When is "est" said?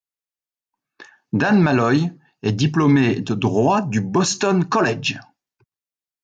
2.41-2.53